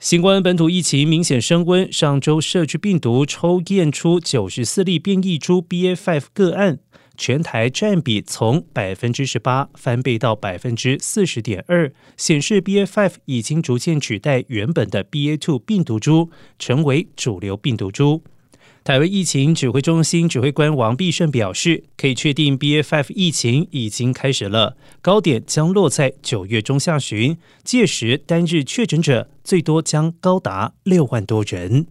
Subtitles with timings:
[0.00, 6.78] 新冠本土疫情明显升温，上周社区病毒抽验出九十四例变异株 BA.5 个案，
[7.18, 18.22] 全台占比从百分之十八翻倍到百分之四十点二，显示 BA.5 已经逐渐取代原本的 BA.2 病毒株，成为主流病毒株。
[18.82, 31.86] 台湾疫情指挥中心指挥官王必胜表示，可以确定 BA.5 疫情已经开始了，高点将落在九月中下旬，届时单日确诊者最多将高达六万多人。